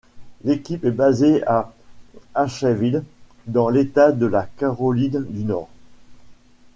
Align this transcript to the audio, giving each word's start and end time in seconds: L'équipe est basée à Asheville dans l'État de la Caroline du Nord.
L'équipe 0.43 0.83
est 0.83 0.89
basée 0.89 1.43
à 1.45 1.75
Asheville 2.33 3.03
dans 3.45 3.69
l'État 3.69 4.11
de 4.11 4.25
la 4.25 4.47
Caroline 4.57 5.23
du 5.29 5.43
Nord. 5.43 5.69